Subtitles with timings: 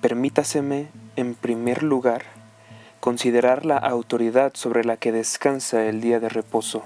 [0.00, 2.24] permítaseme, en primer lugar,
[3.00, 6.84] considerar la autoridad sobre la que descansa el día de reposo.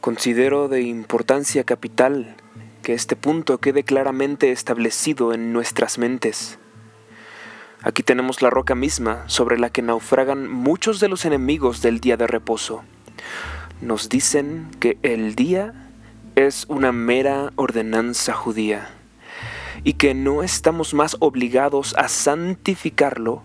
[0.00, 2.34] Considero de importancia capital
[2.82, 6.58] que este punto quede claramente establecido en nuestras mentes.
[7.82, 12.16] Aquí tenemos la roca misma sobre la que naufragan muchos de los enemigos del día
[12.16, 12.82] de reposo.
[13.80, 15.90] Nos dicen que el día
[16.34, 18.88] es una mera ordenanza judía
[19.84, 23.42] y que no estamos más obligados a santificarlo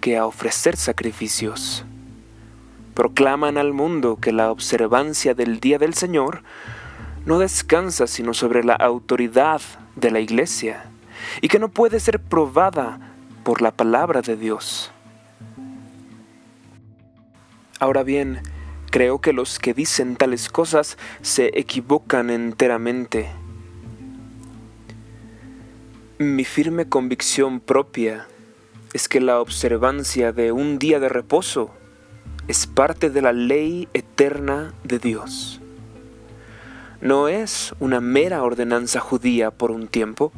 [0.00, 1.84] que a ofrecer sacrificios.
[2.94, 6.42] Proclaman al mundo que la observancia del día del Señor
[7.26, 9.60] no descansa sino sobre la autoridad
[9.96, 10.90] de la iglesia
[11.40, 13.00] y que no puede ser probada
[13.42, 14.90] por la palabra de Dios.
[17.80, 18.40] Ahora bien,
[18.90, 23.43] creo que los que dicen tales cosas se equivocan enteramente.
[26.18, 28.28] Mi firme convicción propia
[28.92, 31.72] es que la observancia de un día de reposo
[32.46, 35.60] es parte de la ley eterna de Dios.
[37.00, 40.30] No es una mera ordenanza judía por un tiempo,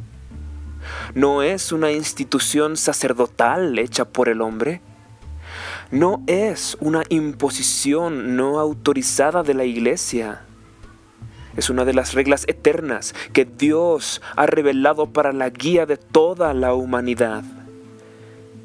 [1.13, 4.81] no es una institución sacerdotal hecha por el hombre,
[5.91, 10.46] no es una imposición no autorizada de la iglesia.
[11.57, 16.53] Es una de las reglas eternas que Dios ha revelado para la guía de toda
[16.53, 17.43] la humanidad.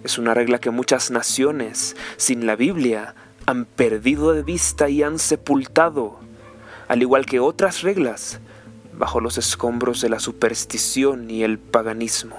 [0.05, 5.19] Es una regla que muchas naciones, sin la Biblia, han perdido de vista y han
[5.19, 6.23] sepultado
[6.93, 8.39] al igual que otras reglas,
[8.93, 12.37] bajo los escombros de la superstición y el paganismo.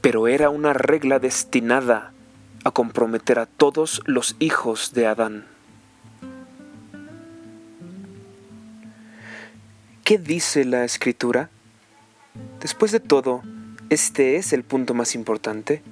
[0.00, 2.12] Pero era una regla destinada
[2.62, 5.46] a comprometer a todos los hijos de Adán.
[10.10, 11.50] ¿Qué dice la escritura?
[12.58, 13.44] Después de todo,
[13.90, 15.84] este es el punto más importante.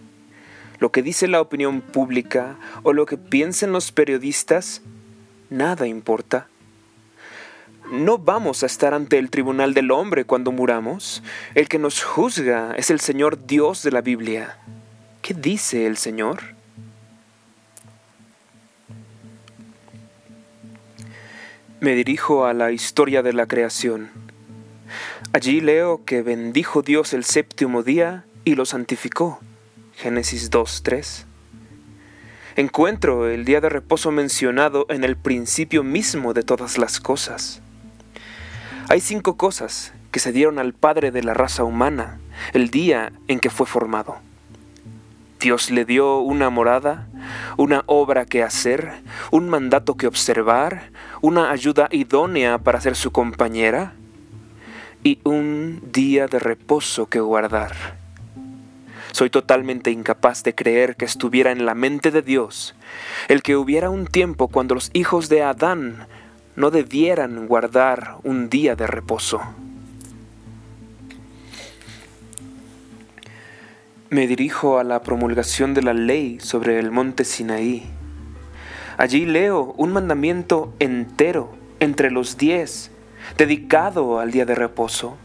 [0.80, 4.82] Lo que dice la opinión pública o lo que piensen los periodistas,
[5.50, 6.48] nada importa.
[7.93, 11.22] No vamos a estar ante el tribunal del hombre cuando muramos.
[11.54, 14.59] El que nos juzga es el Señor Dios de la Biblia.
[15.22, 16.57] ¿Qué dice el Señor?
[21.81, 24.11] Me dirijo a la historia de la creación.
[25.33, 29.39] Allí leo que bendijo Dios el séptimo día y lo santificó.
[29.94, 31.25] Génesis 2.3.
[32.56, 37.62] Encuentro el día de reposo mencionado en el principio mismo de todas las cosas.
[38.88, 42.19] Hay cinco cosas que se dieron al Padre de la raza humana
[42.55, 44.28] el día en que fue formado.
[45.41, 47.06] Dios le dio una morada,
[47.56, 48.93] una obra que hacer,
[49.31, 50.91] un mandato que observar,
[51.21, 53.93] una ayuda idónea para ser su compañera
[55.04, 57.99] y un día de reposo que guardar.
[59.12, 62.75] Soy totalmente incapaz de creer que estuviera en la mente de Dios
[63.28, 66.06] el que hubiera un tiempo cuando los hijos de Adán
[66.56, 69.41] no debieran guardar un día de reposo.
[74.10, 77.91] Me dirijo a la promulgación de la ley sobre el monte Sinaí.
[78.96, 82.91] Allí leo un mandamiento entero entre los diez,
[83.36, 85.19] dedicado al día de reposo,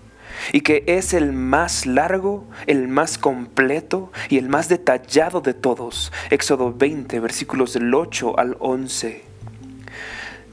[0.51, 6.11] y que es el más largo, el más completo y el más detallado de todos.
[6.29, 9.31] Éxodo 20, versículos del 8 al 11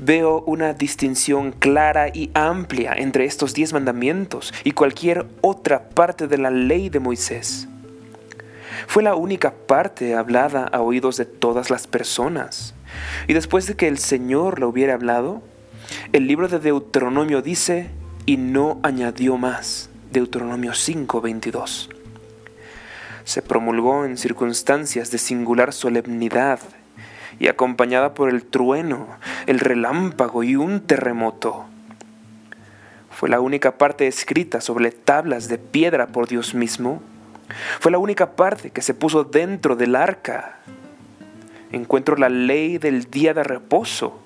[0.03, 6.39] veo una distinción clara y amplia entre estos diez mandamientos y cualquier otra parte de
[6.39, 7.69] la ley de Moisés.
[8.87, 12.75] Fue la única parte hablada a oídos de todas las personas.
[13.29, 15.43] Y después de que el Señor lo hubiera hablado,
[16.13, 17.91] el libro de Deuteronomio dice,
[18.27, 19.91] y no añadió más.
[20.13, 21.89] Deuteronomio 5:22.
[23.25, 26.61] Se promulgó en circunstancias de singular solemnidad
[27.39, 29.07] y acompañada por el trueno,
[29.47, 31.67] el relámpago y un terremoto.
[33.11, 37.03] Fue la única parte escrita sobre tablas de piedra por Dios mismo.
[37.79, 40.59] Fue la única parte que se puso dentro del arca.
[41.73, 44.21] Encuentro la ley del día de reposo,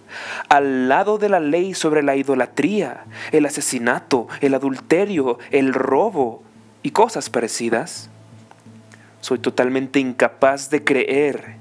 [0.48, 6.42] al lado de la ley sobre la idolatría, el asesinato, el adulterio, el robo
[6.82, 8.08] y cosas parecidas.
[9.20, 11.56] Soy totalmente incapaz de creer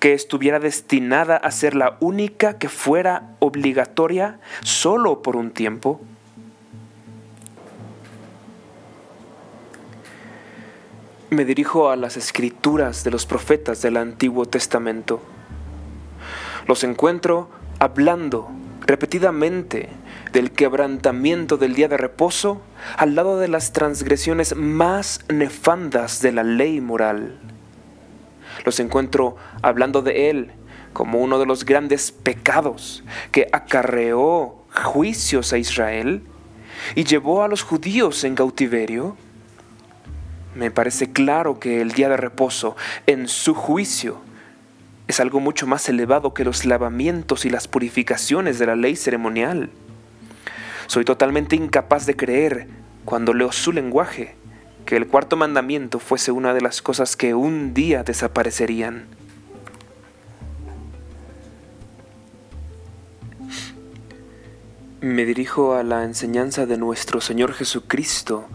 [0.00, 6.00] que estuviera destinada a ser la única que fuera obligatoria solo por un tiempo?
[11.32, 15.22] Me dirijo a las escrituras de los profetas del Antiguo Testamento.
[16.68, 17.48] Los encuentro
[17.78, 18.50] hablando
[18.82, 19.88] repetidamente
[20.34, 22.60] del quebrantamiento del día de reposo
[22.98, 27.40] al lado de las transgresiones más nefandas de la ley moral.
[28.66, 30.52] Los encuentro hablando de él
[30.92, 36.24] como uno de los grandes pecados que acarreó juicios a Israel
[36.94, 39.16] y llevó a los judíos en cautiverio.
[40.54, 42.76] Me parece claro que el día de reposo,
[43.06, 44.20] en su juicio,
[45.08, 49.70] es algo mucho más elevado que los lavamientos y las purificaciones de la ley ceremonial.
[50.86, 52.68] Soy totalmente incapaz de creer,
[53.04, 54.34] cuando leo su lenguaje,
[54.84, 59.06] que el cuarto mandamiento fuese una de las cosas que un día desaparecerían.
[65.00, 68.46] Me dirijo a la enseñanza de nuestro Señor Jesucristo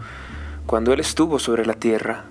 [0.68, 2.26] cuando Él estuvo sobre la tierra.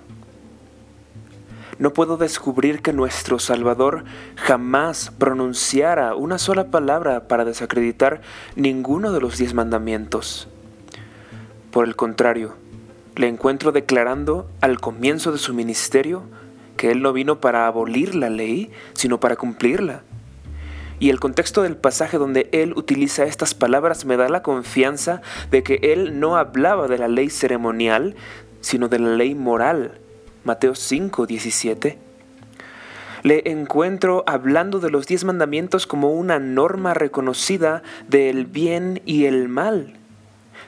[1.80, 4.04] No puedo descubrir que nuestro Salvador
[4.36, 8.20] jamás pronunciara una sola palabra para desacreditar
[8.54, 10.46] ninguno de los diez mandamientos.
[11.72, 12.54] Por el contrario,
[13.16, 16.22] le encuentro declarando al comienzo de su ministerio
[16.76, 20.02] que Él no vino para abolir la ley, sino para cumplirla.
[21.00, 25.62] Y el contexto del pasaje donde Él utiliza estas palabras me da la confianza de
[25.62, 28.16] que Él no hablaba de la ley ceremonial,
[28.60, 30.00] sino de la ley moral
[30.48, 31.98] Mateo 5, 17.
[33.22, 39.50] Le encuentro hablando de los diez mandamientos como una norma reconocida del bien y el
[39.50, 39.94] mal.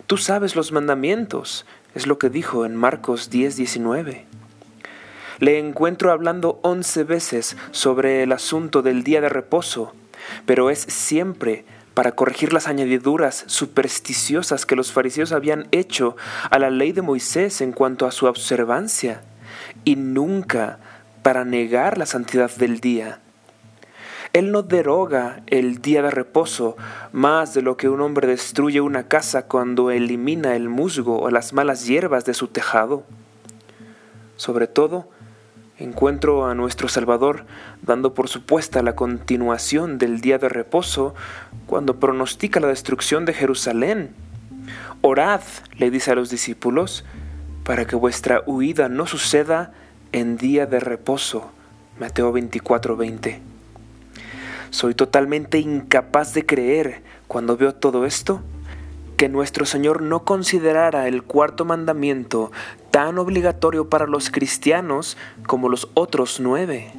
[0.07, 4.27] Tú sabes los mandamientos, es lo que dijo en Marcos 10, 19.
[5.39, 9.95] Le encuentro hablando once veces sobre el asunto del día de reposo,
[10.47, 16.17] pero es siempre para corregir las añadiduras supersticiosas que los fariseos habían hecho
[16.51, 19.23] a la ley de Moisés en cuanto a su observancia
[19.85, 20.79] y nunca
[21.23, 23.21] para negar la santidad del día.
[24.33, 26.77] Él no deroga el día de reposo
[27.13, 31.53] más de lo que un hombre destruye una casa cuando elimina el musgo o las
[31.53, 33.03] malas hierbas de su tejado.
[34.37, 35.09] Sobre todo,
[35.81, 37.47] encuentro a nuestro Salvador
[37.83, 41.15] dando por supuesta la continuación del día de reposo
[41.67, 44.11] cuando pronostica la destrucción de Jerusalén.
[45.01, 45.41] Orad,
[45.77, 47.05] le dice a los discípulos,
[47.65, 49.73] para que vuestra huida no suceda
[50.13, 51.51] en día de reposo.
[51.99, 53.41] Mateo 24:20.
[54.71, 58.43] Soy totalmente incapaz de creer cuando veo todo esto
[59.21, 62.51] que nuestro Señor no considerara el cuarto mandamiento
[62.91, 66.91] tan obligatorio para los cristianos como los otros nueve.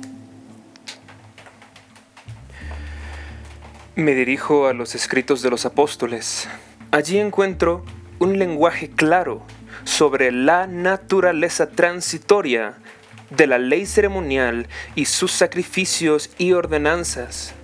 [3.95, 6.47] Me dirijo a los escritos de los apóstoles.
[6.91, 7.83] Allí encuentro
[8.19, 9.41] un lenguaje claro
[9.83, 12.75] sobre la naturaleza transitoria
[13.31, 17.55] de la ley ceremonial y sus sacrificios y ordenanzas.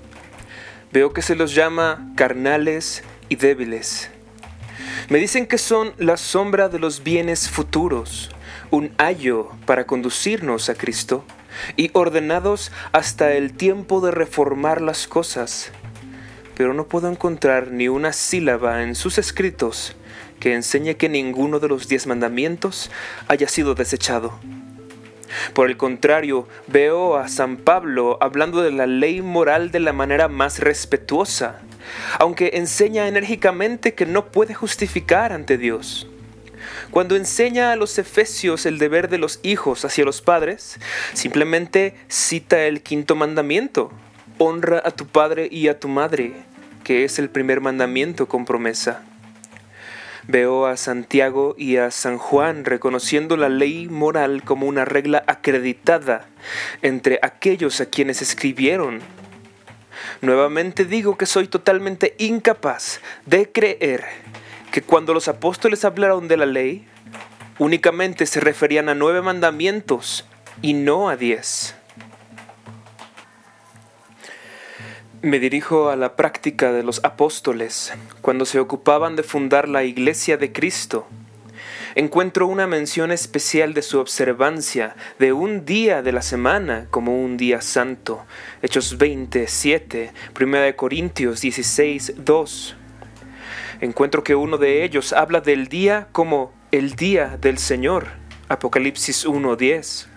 [0.92, 4.10] Veo que se los llama carnales y débiles.
[5.10, 8.30] Me dicen que son la sombra de los bienes futuros,
[8.72, 11.24] un ayo para conducirnos a Cristo
[11.78, 15.72] y ordenados hasta el tiempo de reformar las cosas.
[16.58, 19.96] Pero no puedo encontrar ni una sílaba en sus escritos
[20.42, 22.92] que enseñe que ninguno de los diez mandamientos
[23.30, 24.38] haya sido desechado.
[25.54, 30.28] Por el contrario, veo a San Pablo hablando de la ley moral de la manera
[30.28, 31.62] más respetuosa,
[32.20, 36.08] aunque enseña enérgicamente que no puede justificar ante Dios.
[36.92, 40.80] Cuando enseña a los efesios el deber de los hijos hacia los padres,
[41.14, 43.92] simplemente cita el quinto mandamiento,
[44.38, 46.34] honra a tu padre y a tu madre,
[46.84, 49.04] que es el primer mandamiento con promesa.
[50.28, 56.28] Veo a Santiago y a San Juan reconociendo la ley moral como una regla acreditada
[56.82, 59.00] entre aquellos a quienes escribieron.
[60.22, 64.04] Nuevamente digo que soy totalmente incapaz de creer
[64.72, 66.86] que cuando los apóstoles hablaron de la ley,
[67.58, 70.26] únicamente se referían a nueve mandamientos
[70.62, 71.76] y no a diez.
[75.28, 77.92] Me dirijo a la práctica de los apóstoles
[78.22, 81.06] cuando se ocupaban de fundar la iglesia de Cristo.
[81.96, 87.36] Encuentro una mención especial de su observancia de un día de la semana como un
[87.36, 88.24] día santo.
[88.62, 92.76] Hechos 27, 1 Corintios 16, 2.
[93.82, 98.08] Encuentro que uno de ellos habla del día como el día del Señor.
[98.48, 100.08] Apocalipsis 1, 10.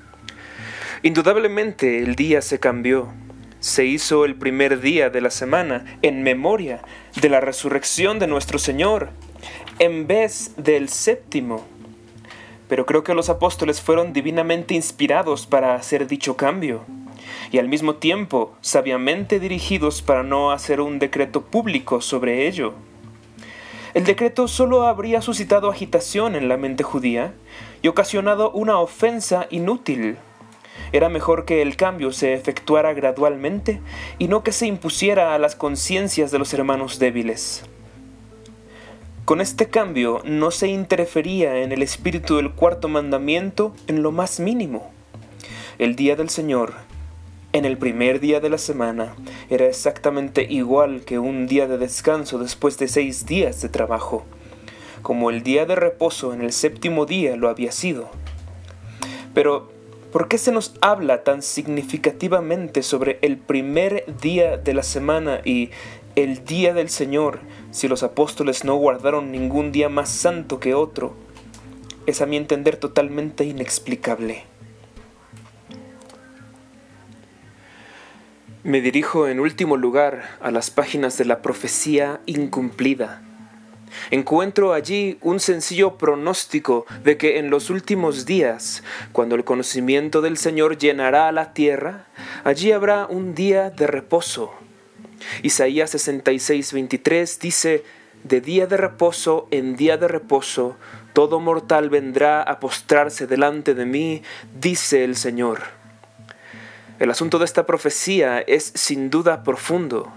[1.02, 3.12] Indudablemente el día se cambió
[3.61, 6.83] se hizo el primer día de la semana en memoria
[7.21, 9.11] de la resurrección de nuestro Señor,
[9.79, 11.64] en vez del séptimo.
[12.69, 16.85] Pero creo que los apóstoles fueron divinamente inspirados para hacer dicho cambio.
[17.52, 22.75] y al mismo tiempo sabiamente dirigidos para no hacer un decreto público sobre ello.
[23.93, 27.35] El decreto solo habría suscitado agitación en la mente judía
[27.83, 30.17] y ocasionado una ofensa inútil.
[30.92, 33.80] Era mejor que el cambio se efectuara gradualmente
[34.18, 37.62] y no que se impusiera a las conciencias de los hermanos débiles.
[39.24, 44.40] Con este cambio no se interfería en el espíritu del cuarto mandamiento en lo más
[44.40, 44.90] mínimo.
[45.78, 46.74] El día del Señor,
[47.52, 49.14] en el primer día de la semana,
[49.48, 54.24] era exactamente igual que un día de descanso después de seis días de trabajo,
[55.02, 58.10] como el día de reposo en el séptimo día lo había sido.
[59.32, 59.70] Pero,
[60.12, 65.71] ¿por qué se nos habla tan significativamente sobre el primer día de la semana y
[66.17, 67.40] el día del Señor,
[67.71, 71.14] si los apóstoles no guardaron ningún día más santo que otro,
[72.07, 74.45] es a mi entender totalmente inexplicable.
[78.62, 83.23] Me dirijo en último lugar a las páginas de la profecía incumplida.
[84.11, 88.82] Encuentro allí un sencillo pronóstico de que en los últimos días,
[89.12, 92.06] cuando el conocimiento del Señor llenará la tierra,
[92.44, 94.52] allí habrá un día de reposo
[95.42, 97.85] Isaías 66, 23 dice,
[98.25, 100.76] de día de reposo en día de reposo,
[101.12, 104.23] todo mortal vendrá a postrarse delante de mí,
[104.61, 105.61] dice el Señor.
[106.99, 110.12] El asunto de esta profecía es sin duda profundo.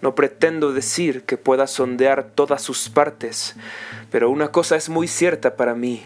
[0.00, 3.56] No pretendo decir que pueda sondear todas sus partes,
[4.10, 6.04] pero una cosa es muy cierta para mí,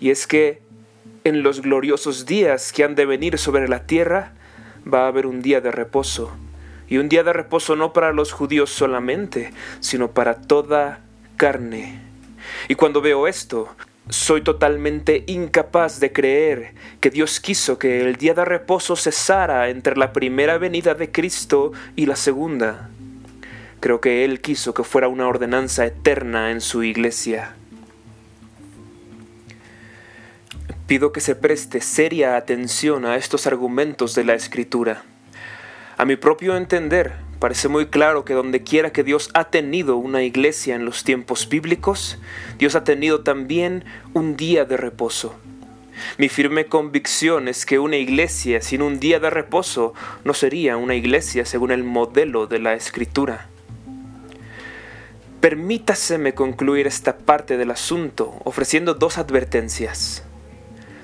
[0.00, 0.62] y es que
[1.24, 4.32] en los gloriosos días que han de venir sobre la tierra,
[4.92, 6.32] va a haber un día de reposo
[6.88, 11.00] y un día de reposo no para los judíos solamente, sino para toda
[11.36, 12.00] carne.
[12.68, 13.68] Y cuando veo esto,
[14.08, 19.96] soy totalmente incapaz de creer que Dios quiso que el día de reposo cesara entre
[19.96, 22.88] la primera venida de Cristo y la segunda.
[23.80, 27.54] Creo que Él quiso que fuera una ordenanza eterna en su iglesia.
[30.88, 35.04] Pido que se preste seria atención a estos argumentos de la Escritura.
[35.96, 40.22] A mi propio entender, parece muy claro que donde quiera que Dios ha tenido una
[40.22, 42.18] iglesia en los tiempos bíblicos,
[42.58, 45.36] Dios ha tenido también un día de reposo.
[46.16, 49.94] Mi firme convicción es que una iglesia sin un día de reposo
[50.24, 53.48] no sería una iglesia según el modelo de la escritura.
[55.40, 60.24] Permítaseme concluir esta parte del asunto ofreciendo dos advertencias.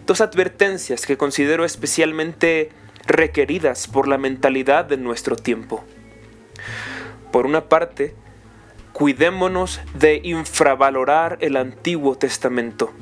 [0.06, 2.70] Dos advertencias que considero especialmente
[3.06, 5.84] requeridas por la mentalidad de nuestro tiempo.
[7.30, 8.16] Por una parte,
[8.92, 12.92] cuidémonos de infravalorar el Antiguo Testamento.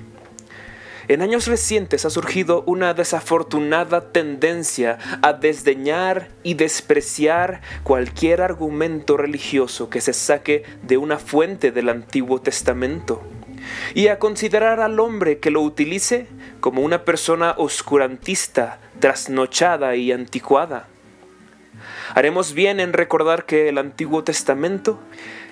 [1.12, 9.90] En años recientes ha surgido una desafortunada tendencia a desdeñar y despreciar cualquier argumento religioso
[9.90, 13.22] que se saque de una fuente del Antiguo Testamento
[13.94, 16.28] y a considerar al hombre que lo utilice
[16.60, 20.88] como una persona oscurantista, trasnochada y anticuada.
[22.14, 24.98] Haremos bien en recordar que el Antiguo Testamento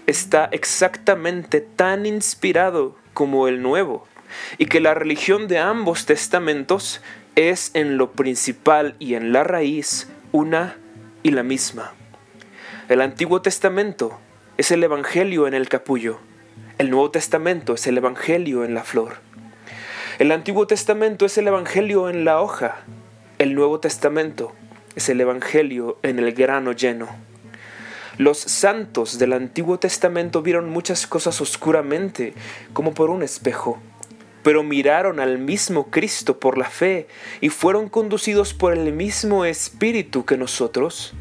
[0.06, 4.06] está exactamente tan inspirado como el Nuevo,
[4.58, 7.00] y que la religión de ambos testamentos
[7.34, 10.76] es en lo principal y en la raíz una
[11.22, 11.92] y la misma.
[12.88, 14.18] El Antiguo Testamento
[14.56, 16.18] es el Evangelio en el capullo,
[16.80, 19.16] el Nuevo Testamento es el Evangelio en la flor.
[20.18, 22.76] El Antiguo Testamento es el Evangelio en la hoja.
[23.38, 24.54] El Nuevo Testamento
[24.96, 27.06] es el Evangelio en el grano lleno.
[28.16, 32.32] Los santos del Antiguo Testamento vieron muchas cosas oscuramente,
[32.72, 33.78] como por un espejo,
[34.42, 37.08] pero miraron al mismo Cristo por la fe
[37.40, 41.14] y fueron conducidos por el mismo Espíritu que nosotros.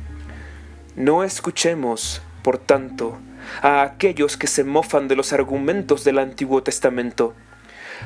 [0.95, 3.19] No escuchemos, por tanto,
[3.61, 7.33] a aquellos que se mofan de los argumentos del Antiguo Testamento.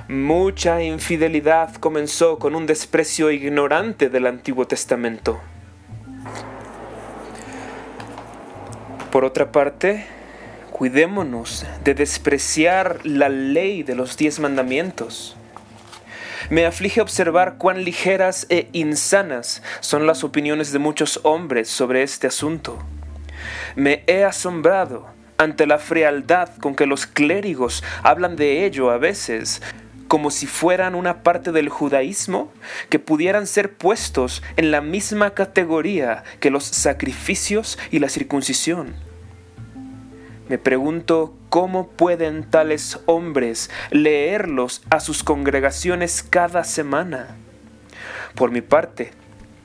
[0.08, 5.40] Mucha infidelidad comenzó con un desprecio ignorante del Antiguo Testamento.
[9.12, 10.08] Por otra parte,
[10.74, 15.36] cuidémonos de despreciar la ley de los diez mandamientos.
[16.50, 22.26] Me aflige observar cuán ligeras e insanas son las opiniones de muchos hombres sobre este
[22.26, 22.80] asunto.
[23.76, 25.06] Me he asombrado
[25.38, 29.62] ante la frialdad con que los clérigos hablan de ello a veces,
[30.08, 32.52] como si fueran una parte del judaísmo,
[32.90, 39.13] que pudieran ser puestos en la misma categoría que los sacrificios y la circuncisión.
[40.50, 47.36] Me pregunto cómo pueden tales hombres leerlos a sus congregaciones cada semana.
[48.36, 49.12] Por mi parte,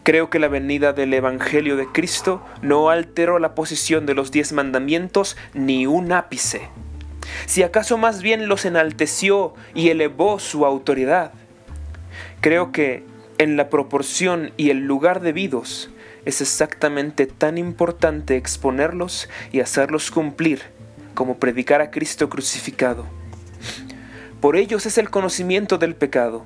[0.09, 4.55] Creo que la venida del Evangelio de Cristo no alteró la posición de los diez
[4.55, 6.71] mandamientos ni un ápice.
[7.45, 11.33] Si acaso más bien los enalteció y elevó su autoridad.
[12.41, 13.05] Creo que
[13.37, 15.91] en la proporción y el lugar debidos
[16.25, 20.63] es exactamente tan importante exponerlos y hacerlos cumplir
[21.15, 23.07] como predicar a Cristo crucificado.
[24.41, 26.45] Por ellos es el conocimiento del pecado.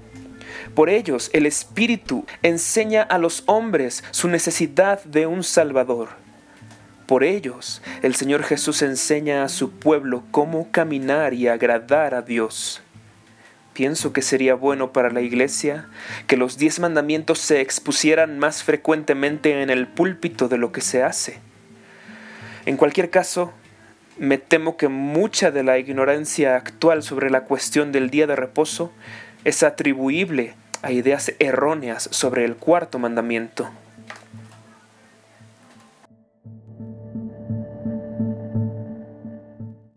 [0.75, 6.11] Por ellos el Espíritu enseña a los hombres su necesidad de un Salvador.
[7.07, 12.82] Por ellos el Señor Jesús enseña a su pueblo cómo caminar y agradar a Dios.
[13.73, 15.87] Pienso que sería bueno para la Iglesia
[16.27, 21.03] que los diez mandamientos se expusieran más frecuentemente en el púlpito de lo que se
[21.03, 21.39] hace.
[22.67, 23.53] En cualquier caso,
[24.19, 28.93] me temo que mucha de la ignorancia actual sobre la cuestión del día de reposo
[29.45, 33.71] es atribuible a ideas erróneas sobre el cuarto mandamiento.